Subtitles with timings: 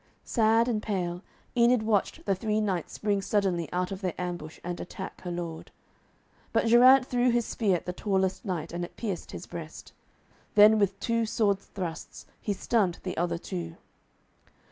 [0.25, 1.21] Sad and pale,
[1.55, 5.69] Enid watched the three knights spring suddenly out of their ambush and attack her lord.
[6.51, 9.93] But Geraint threw his spear at the tallest knight, and it pierced his breast.
[10.55, 13.75] Then with two sword thrusts, he stunned the other two.